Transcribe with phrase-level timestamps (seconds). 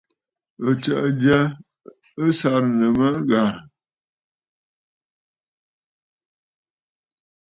[0.69, 1.37] Àtsə̀ʼə̀ já
[2.21, 3.61] á sáʼánə́mə́ ghàrə̀.